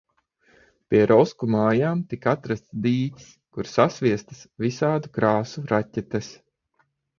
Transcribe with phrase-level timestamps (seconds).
[0.93, 6.35] Pie Rosku mājām tika atrasts dīķis, kur sasviestas visādu krāsu raķetes.